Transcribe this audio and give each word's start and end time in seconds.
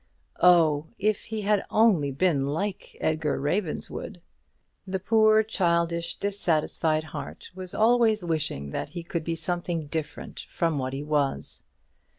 Oh, 0.41 0.87
if 0.97 1.25
he 1.25 1.41
had 1.41 1.63
only 1.69 2.09
been 2.09 2.47
like 2.47 2.97
Edgar 2.99 3.39
Ravenswood! 3.39 4.19
The 4.87 4.99
poor, 4.99 5.43
childish, 5.43 6.15
dissatisfied 6.15 7.03
heart 7.03 7.51
was 7.53 7.75
always 7.75 8.23
wishing 8.23 8.71
that 8.71 8.89
he 8.89 9.03
could 9.03 9.23
be 9.23 9.35
something 9.35 9.85
different 9.85 10.47
from 10.49 10.79
what 10.79 10.93
he 10.93 11.03
was. 11.03 11.65